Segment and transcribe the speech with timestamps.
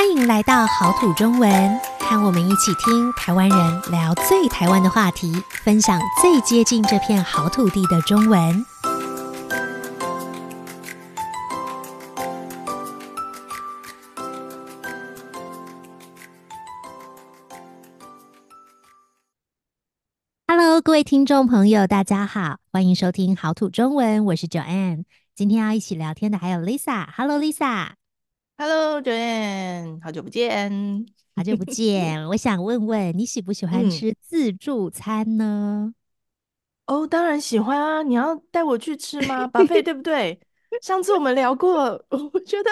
[0.00, 5.30] 欢迎来到好土中文，和我们一起听台湾人聊最台湾的话题，
[5.62, 8.64] 分享最接近这片好土地的中文。
[20.48, 25.04] Hello，各位听众朋友，大家好，欢迎收听好土中文，我是 Joanne。
[25.34, 27.99] 今天要一起聊天的还有 Lisa。
[28.60, 29.00] Hello，Lisa。
[29.00, 32.28] Hello，Joanne，好久不见， 好久不见。
[32.28, 35.94] 我想问问你喜不喜欢吃自助餐呢？
[36.84, 38.02] 哦、嗯，oh, 当然喜欢啊！
[38.02, 39.46] 你要带我去吃吗？
[39.48, 40.38] Buffet 对不对？
[40.82, 42.70] 上次我们聊过， 我觉得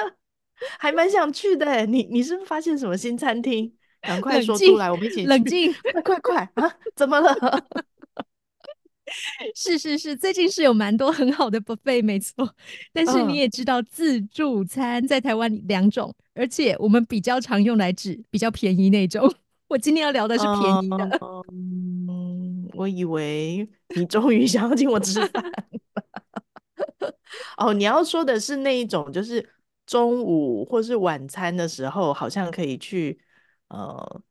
[0.79, 1.87] 还蛮想去的。
[1.87, 3.73] 你你是不是发现什么新餐厅？
[4.03, 5.27] 赶快说出来，我们一起去。
[5.27, 6.71] 冷静，快快快啊！
[6.95, 7.35] 怎么了？
[9.55, 12.55] 是是是，最近是有蛮多很好的 buffet，没错。
[12.93, 19.33] 但是你也知道，自助餐在台湾两种，而且我们比较常用来指比较便宜那种。
[19.69, 21.19] 我今天要聊的是便宜的。
[21.53, 25.45] 嗯，我以为你终于想要请我吃饭。
[27.59, 29.47] 哦，你要说的是那一种，就是
[29.87, 33.19] 中午或是晚餐的时候，好像可以去
[33.69, 34.23] 呃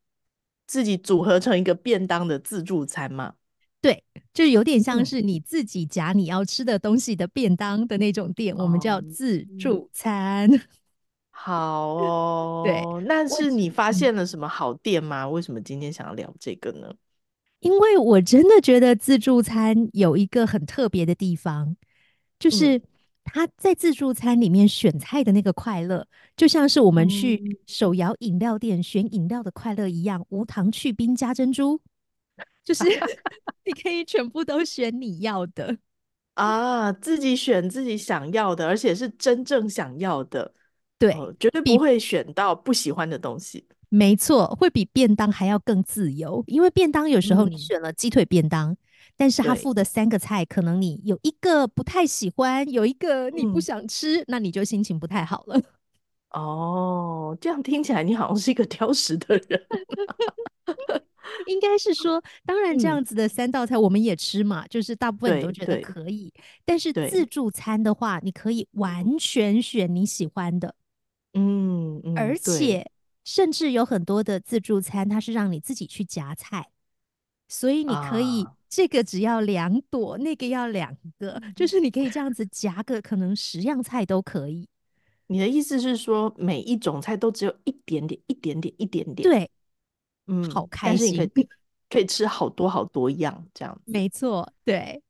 [0.66, 3.36] 自己组合成一个便当的自助餐吗？
[3.80, 10.50] 对，就有点像是你自己夹你要吃的东西的便当的那种店，嗯、我们叫自助餐。
[11.30, 15.30] 好哦，对，那是你发现了什么好店吗？
[15.30, 16.92] 为什么今天想要聊这个呢？
[17.60, 21.76] 因为我真的觉得自助餐有一个很特别的地方，
[22.40, 22.82] 就是
[23.24, 31.80] 他在自助餐里面选菜的那个快乐，就像是我们去手摇饮料店选饮料的快乐一样，无糖去冰加珍珠。
[32.68, 32.84] 就是
[33.64, 35.78] 你可以全部都选你要的
[36.34, 40.54] 啊，自己选自己想要的，而且是真正想要的，
[41.00, 43.66] 对，哦，绝对不会选到不喜欢的东西。
[43.88, 48.78] 没错，会比便当还要更自由，因为便当有时候你选了鸡腿便当，嗯，
[49.16, 55.62] 但是他附的三个菜，可能你有一个不太喜欢，有一个你不想吃，嗯，那你就心情不太好了。
[56.36, 59.66] 哦，这样听起来你好像是一个挑食的人。
[61.46, 66.34] 应该是说，当然这样子的三道菜我们也吃嘛，嗯、就是大部分都觉得可以。
[66.66, 70.76] 但是自助餐的话，你可以完全选你喜欢的，
[71.34, 72.90] 嗯，嗯，而且
[73.24, 76.70] 甚至有很多的自助餐，它是让你自己去夹菜，
[77.48, 84.68] 所以你可以这个只要两朵，啊、那个要两个，就是你可以这样子夹个可能十样菜都可以。
[85.28, 89.30] 你的意思是说，每一种菜都只有一点点、一点点、一点点？
[89.30, 89.52] 对。
[90.28, 91.48] 嗯，好开心，可以
[91.90, 93.92] 可以吃好多好多样这样子。
[93.92, 95.02] 没错，对。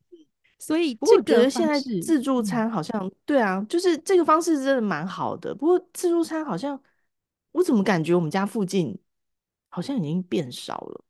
[0.59, 5.53] 所以，我觉得现在自助餐好像，对啊，就是这个方式真的蛮好的。
[5.53, 6.81] 不过自助餐好像，
[7.51, 8.97] 我怎么感觉我们家附近
[9.69, 11.03] 好像已经变少了？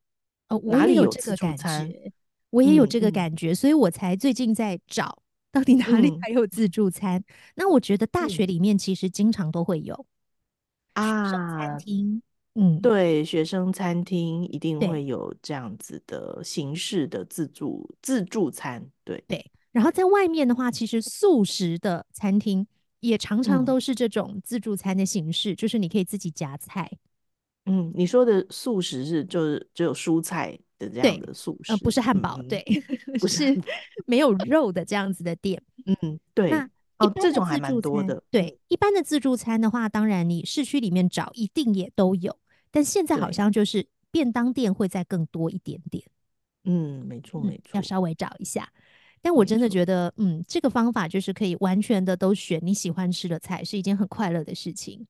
[0.50, 2.12] 哦，我也有这个感觉，
[2.50, 5.18] 我也有这个感觉，所以我才最近在找
[5.50, 7.24] 到底哪里还有自助餐。
[7.56, 10.06] 那我觉得大学里面其实经常都会有
[10.92, 12.22] 啊，餐厅。
[12.60, 19.52] 嗯，对，学生餐厅一定会有这样子的形式的自助自助餐，对对。
[19.72, 22.66] 然后在外面的话，其实素食的餐厅
[23.02, 26.92] 也常常都是这种自助餐的形式，嗯、就是你可以自己夹菜。
[27.68, 32.66] 嗯，你说的素食是就是只有蔬菜的这样的素食，呃，不是汉堡，嗯、对，
[33.20, 33.56] 不是
[34.08, 35.62] 没有肉的这样子的店。
[35.86, 36.50] 嗯，对。
[36.50, 38.24] 那哦，这种还蛮多的。
[38.32, 42.36] 对，一般的自助餐的话，当然你市区里面找一定也都有。
[42.78, 46.04] 但现在好像就是便当店会再更多一点点，
[46.66, 48.72] 嗯，没错没错，要稍微找一下。
[49.20, 55.08] 但我真的觉得，嗯，这个方法就是可以完全的都选你喜欢吃的菜，是一件很快乐的事情。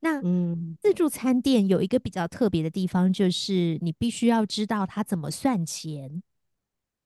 [0.00, 6.22] 那嗯，自助餐店有一个比较特别的地方，就是你必须要知道它怎么算钱。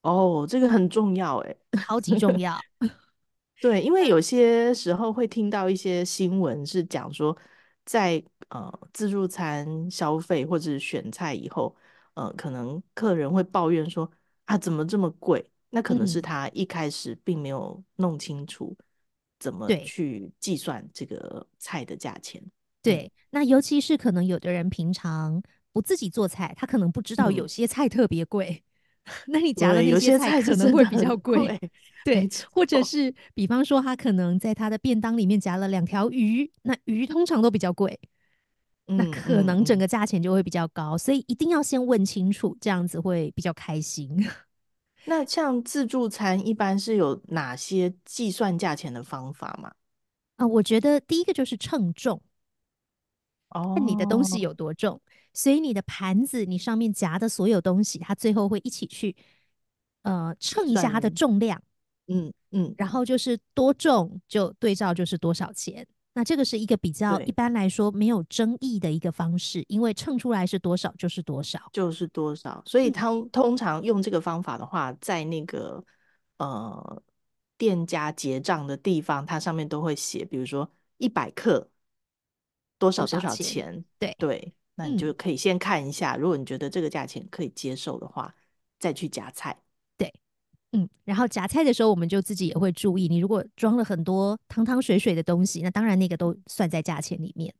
[0.00, 2.58] 哦，这个很重要，哎，超级重要。
[3.62, 7.38] 对，因为有些时候会听到一些新闻是讲说。
[7.84, 11.74] 在呃自助餐消费或者选菜以后，
[12.14, 14.10] 呃，可能客人会抱怨说
[14.44, 15.44] 啊，怎么这么贵？
[15.70, 18.76] 那可能是他一开始并没有弄清楚
[19.38, 22.42] 怎么去计算这个菜的价钱。
[22.82, 25.42] 对，对，那尤其是可能有的人平常
[25.72, 28.62] 不自己做菜，他可能不知道有些菜特别贵。
[29.04, 31.58] 嗯 那你夹的那些菜可能会比较贵，
[32.04, 37.98] 对，或者是比方说他可能在他的便当里面夹了两条鱼，那鱼通常都比较贵，
[38.86, 44.08] 嗯，那可能整个价钱就会比较高，所以一定要先问清楚，这样子会比较开心。
[45.06, 49.72] 那像自助餐一般是有哪些计算价钱的方法吗？
[50.36, 52.22] 啊，我觉得第一个就是称重。
[53.54, 55.00] 哦，看你的东西有多重，
[55.32, 59.14] 所以你的盘子，你上面夹的所有东西，它最后会一起去
[60.02, 61.62] 呃称一下它的重量，
[62.08, 65.86] 嗯嗯，然后就是多重就对照就是多少钱。
[66.14, 72.62] 那这个是一个比较一般来说没有争议的一个方式，因为称出来是多少就是多少，就是多少。
[72.66, 75.82] 所以他通常用这个方法的话，在那个
[76.36, 77.02] 呃
[77.56, 81.66] 店家结账的地方，它上面都会写，比如说一百克
[82.82, 83.84] 多少多少钱。
[83.98, 88.34] 对对，那你就可以先看一下，嗯，如果你觉得这个价钱可以接受的话，
[88.80, 89.56] 再去夹菜。
[89.96, 90.12] 对
[90.72, 93.06] 嗯，然后夹菜的时候，我们就自己也会注意。
[93.06, 97.54] 你如果装了很多汤汤水水的东西，那当然那个都算在价钱里面，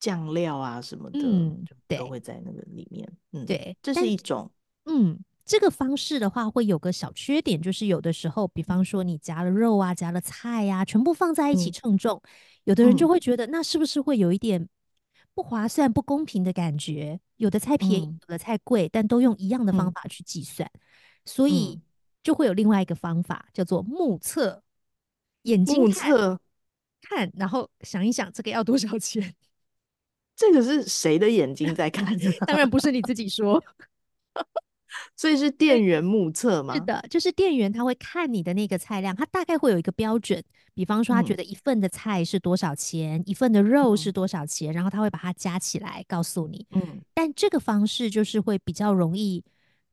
[0.00, 3.08] 酱料啊什么的，嗯，对，都会在那个里面。
[3.32, 4.50] 嗯，对，这是一种。
[4.86, 12.28] 嗯，这个方式的话会有个小缺点，就是有的时候，比方说你夹了肉啊，夹了菜呀，啊，全部放在一起称重，嗯，
[12.64, 14.68] 有的人就会觉得那是不是会有一点
[15.34, 17.20] 不划算、不公平的感觉？
[17.36, 20.80] 有的菜便宜，嗯，有的菜贵，但都用一样的方法去计算，嗯，
[21.24, 21.80] 所以。
[22.24, 24.62] 就会有另外一个方法，叫做目测，
[25.42, 26.40] 眼睛看，目测
[27.02, 29.34] 看，然后想一想这个要多少钱？
[30.34, 32.16] 这个是谁的眼睛在看？
[32.48, 33.62] 当然不是你自己说，
[35.16, 36.74] 所以是店员目测吗？
[36.74, 40.42] 是的，就是店员他会看你的那个菜量，他大概会有一个标准，
[40.74, 46.66] 比方说他觉得一份的菜是多少钱，嗯、一份的肉是多少钱，然后他会把它加起来告诉你。
[46.70, 49.44] 嗯，但这个方式就是会比较容易。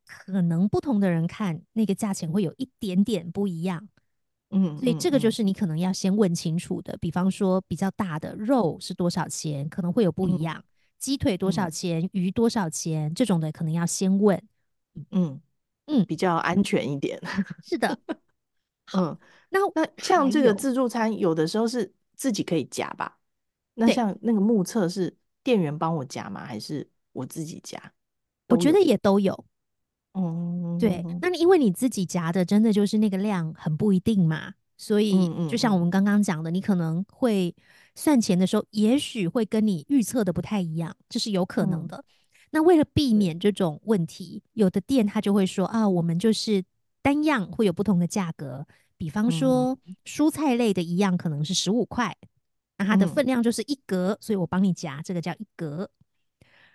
[0.04, 3.88] 可能不同的人看那个价钱会有一点点不一样，
[4.50, 6.98] 嗯，所以这个就是你可能要先问清楚的。
[6.98, 10.62] 比方说，比较大的肉是多少钱，可能会有不一样。
[11.00, 14.42] 鸡腿多少钱，鱼多少钱，这种的可能要先问，
[15.12, 15.40] 嗯
[15.88, 17.20] 嗯，比较安全一点。
[17.64, 17.98] 是的，
[18.96, 19.18] 嗯，
[19.50, 23.18] 那那像这个自助餐，有的时候是自己可以夹吧？
[23.74, 26.46] 那像那个目测是店员帮我夹吗？
[26.46, 27.82] 还是我自己夹？
[28.50, 29.34] 我觉得也都有。
[30.12, 37.56] 哦、嗯，对，那你因为你自己夹的真的就是那个量很不一定嘛，所以就像我们刚刚讲的，你可能会
[37.96, 41.96] 算钱的时候，也许会跟你预测的不太一样，这是有可能的。
[41.98, 42.04] 嗯、
[42.52, 46.64] 那为了避免这种问题，有的店他就会说啊，我们就是
[47.02, 48.68] 单样会有不同的价格，
[48.98, 52.16] 比方说蔬菜类的一样可能是十五块，
[52.78, 55.90] 那它的分量就是一格，所以我帮你夹，这个叫一格。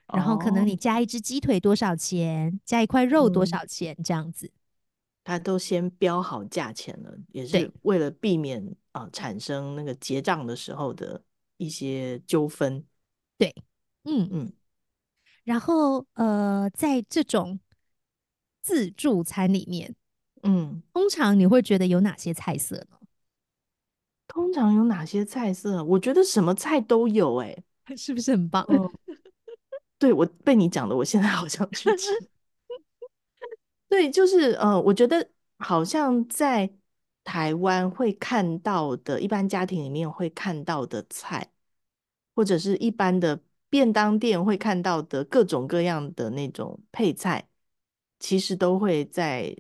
[0.08, 4.50] 然后可能你加一只鸡腿多少钱，哦、加一块肉多少钱，嗯、这样子，
[5.25, 11.22] 他都先标好价钱了，也是为了避免啊、呃、产生那个结账的时候的
[11.56, 12.84] 一些纠纷。
[13.37, 13.55] 对，
[14.05, 14.29] 嗯。
[14.31, 14.52] 嗯。
[15.46, 17.60] 然后呃，在这种
[18.60, 19.94] 自助餐里面，
[20.43, 22.98] 嗯，通常你会觉得有哪些菜色呢？
[24.26, 25.84] 通常有哪些菜色？
[25.84, 28.66] 我觉得什么菜都有、欸，哎， 是不是很棒？
[28.69, 28.90] 嗯
[29.98, 32.10] 对，我被你讲的，我现在好想去吃。
[33.88, 36.69] 对，就是呃，我觉得好像在
[37.22, 41.52] 台湾会看到的，一般家庭里面会看到的菜，
[42.34, 47.49] 或者是一般的便当店会看到的各种各样的那种配菜，
[48.19, 49.57] 其实都会在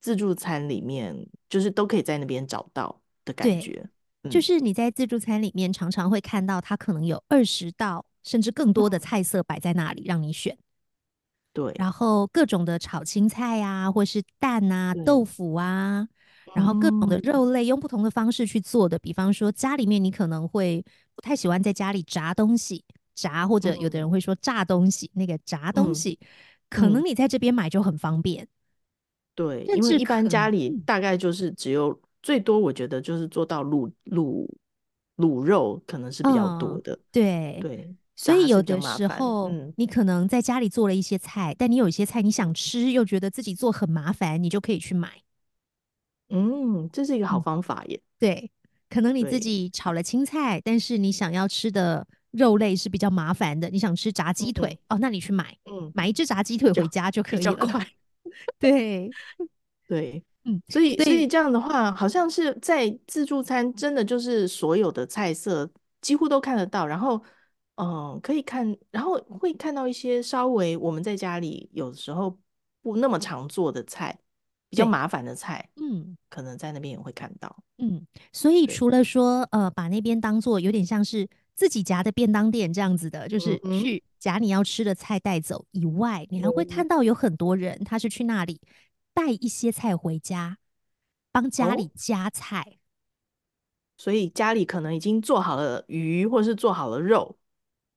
[0.00, 3.88] 自助餐里面，就是都可以在那边找到的感觉。
[4.22, 8.04] 嗯、就是你在自助餐里面常常会看到，它可能有二十道。
[8.26, 10.58] 甚至更多的菜色摆在那里让你选，
[11.52, 16.08] 对，然后各种的炒青菜啊，或是蛋啊、豆腐啊，
[16.52, 18.98] 然后各种的肉类用不同的方式去做的。
[18.98, 22.84] 比方说家里面你可能会不太喜欢在家里炸东西，
[23.16, 26.16] 炸或者有的人会说炸东西，那个炸东西
[26.70, 28.46] 可能你在这边买就很方便。
[29.34, 34.48] 对，因为一般家里大概就是只有最多，我觉得就是做到卤卤
[35.16, 36.96] 卤肉可能是比较多的。
[37.10, 37.96] 对对。
[38.18, 45.20] 所以有的时候，你可能在家里做了一些菜，嗯，但你有一些菜你想吃，又觉得自己做很麻烦，你就可以去买。
[46.30, 48.00] 嗯，这是一个好方法耶。
[48.18, 48.50] 对，
[48.88, 52.06] 可能你自己炒了青菜，但是你想要吃的
[52.36, 57.52] 肉类是比较麻烦的，你想吃炸鸡腿，嗯，哦，那你去买，嗯，买一只炸鸡腿回家就可以了。
[57.52, 57.86] 比较快。
[58.58, 59.10] 对，
[59.88, 67.22] 对，嗯，所以所以这样的话，好像是在自助餐，真的就是所有的菜色几乎都看得到，然后。
[67.78, 72.34] 嗯，可以看，然后会看到一些稍微我们在家里有时候
[72.80, 74.18] 不那么常做的菜，
[74.70, 88.60] 比较麻烦的菜，嗯，可能在那边也会看到，嗯，所以除了说呃把那边当做有点像是自己夹的便当店这样子的，就是去夹你要吃的菜带走以外，嗯，你还会看到有很多人他是去那里
[89.14, 90.58] 带一些菜回家，
[91.32, 92.76] 帮家里夹菜，哦，
[93.96, 97.38] 所以家里可能已经做好了鱼或是做好了肉。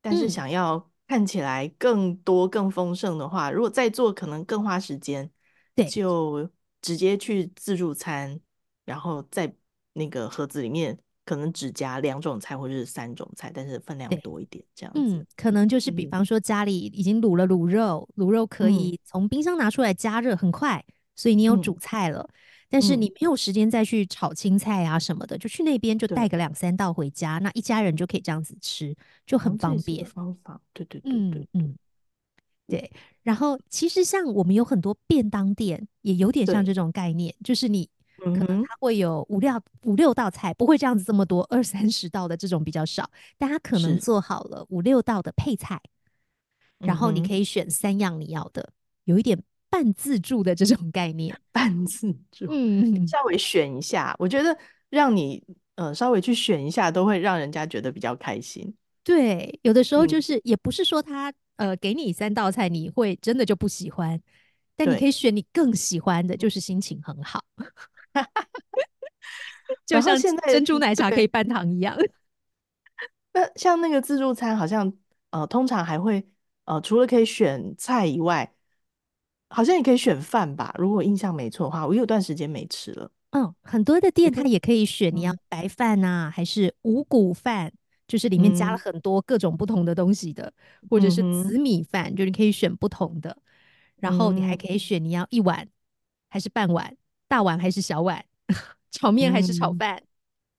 [0.02, 5.30] 但是想要看起来更多、更丰盛的话，嗯、如果再做可能更花时间，
[5.76, 6.50] 对，就
[6.82, 8.40] 直接去自助餐，
[8.86, 9.54] 然后在
[9.92, 10.98] 那个盒子里面
[11.30, 15.00] 可能只加两种菜或者是三种菜，但是分量多一点，这样子。
[15.00, 20.84] 嗯，可能就是比方说家里已经卤了卤肉，卤、嗯、肉可以从冰箱拿出来加热，很快，
[21.16, 22.22] 所以你有主菜了。
[22.22, 22.34] 嗯
[22.72, 28.96] 但是你没有时间再去炒青菜啊什么的，嗯、就去那边就带个两三道回家，那一家人就可以这样子吃，
[29.26, 30.06] 就很方便。
[30.06, 31.76] 方法，对对对对对，嗯嗯，
[32.68, 32.92] 对。
[33.24, 45.82] 然后其实像我们有很多便当店，也有点像这种概念，就是你可能它会有五六五六道菜，不会这样子这么多，二三十道的这种比较少，但它可能做好了五六道的配菜，
[46.78, 48.72] 然后你可以选三样你要的，
[49.06, 49.42] 有一点。
[49.72, 54.58] 半自助的这种概念，半自助，嗯，稍微选一下，我觉得
[54.90, 55.44] 让你
[55.76, 58.76] 呃稍微去选一下，都会让人家觉得比较开心。
[59.04, 64.20] 对，有的时候就是、嗯、也不是说他呃给你三道菜，你会真的就不喜欢，
[64.76, 67.46] 但你可以选你更喜欢的，就是心情很好。
[69.86, 71.98] 就像现在珍珠奶茶可以半糖一样。
[73.34, 74.92] 那像那个自助餐，好像
[75.32, 76.28] 呃通常还会
[76.66, 78.54] 呃除了可以选菜以外。
[79.52, 83.10] 好像也可以选饭吧，如果印象没错的话，我有段时间没吃了。
[83.32, 87.74] 嗯，很多的店它也可以选，你要白饭啊，嗯、还是五谷饭，
[88.08, 93.36] 就是里面加了很多各种不同的东西的，嗯、或者是紫米饭，就你可以选不同的。
[93.96, 95.68] 然后你还可以选你要一碗
[96.30, 96.96] 还是半碗，
[97.30, 98.26] 大碗还是小碗，
[98.92, 99.96] 炒面还是炒饭。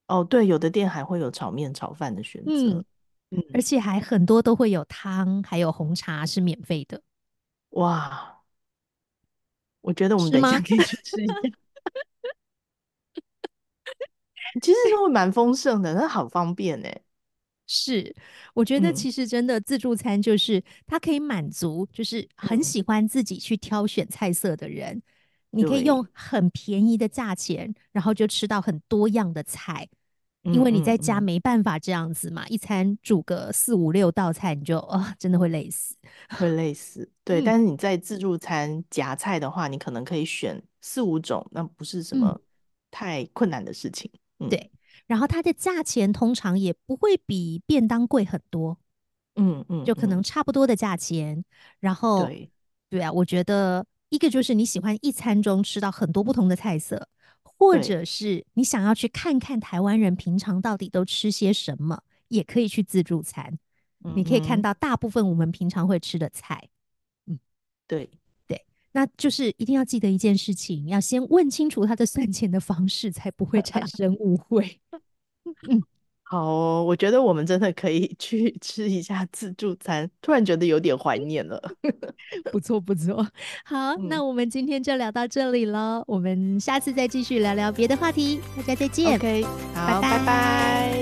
[0.07, 2.83] 嗯、哦，对，有的店还会有炒面、炒饭的选择。
[3.33, 7.03] 嗯，而且还很多都会有汤，还有红茶是免费的。
[7.71, 8.41] 哇！
[9.83, 11.35] 我觉得我们等一下可以去吃一下。
[14.61, 17.01] 其实是会蛮丰盛的，那好方便哎。
[17.67, 18.15] 是，
[18.53, 24.97] 我觉得其实真的自助餐就是它可以满足，就是很喜欢自己去挑选菜色的人。
[24.97, 25.03] 嗯、
[25.51, 29.89] 你可以用很便宜的价钱，然后就吃到很多样的菜。
[30.43, 35.95] 因为你在家没办法这样子嘛，嗯嗯嗯，一餐煮个四五六道菜，你就啊、哦，真的会累死，
[36.31, 37.07] 会累死。
[37.25, 42.41] 对，嗯、但是你在自助餐夹菜的话，你可能可以选四五种，那不是什么
[42.91, 44.11] 太困难的事情。
[44.39, 44.71] 嗯、对，
[45.07, 48.79] 然后它的价钱通常也不会比便当贵很多。
[49.35, 51.45] 嗯嗯，就可能差不多的价钱。
[51.81, 52.51] 然后，对
[52.89, 57.09] 对啊，我觉得一个就是你喜欢一餐中吃到很多不同的菜色。
[57.43, 63.59] 或者是你想要去看看台湾人平常到底都吃些什么，也可以去自助餐。
[64.03, 66.71] 嗯、你可以看到大部分我们平常会吃的菜。
[67.27, 67.39] 嗯，
[67.87, 68.09] 对
[68.47, 74.81] 对，那就是一定要记得一件事情，要先问清楚他的 算钱的方式，才不会产生误会。
[75.69, 75.83] 嗯。
[76.31, 81.61] 好哦，我觉得我们真的可以 去吃一下自助餐，突然觉得有点怀念了。
[82.53, 83.17] 不错不错，
[83.65, 89.17] 好，嗯、那我们今天就聊到这里了，我们下次再继续聊聊别的话题，大家再见。
[89.17, 89.43] OK，
[89.75, 90.19] 好，拜拜。
[90.19, 91.00] 拜拜。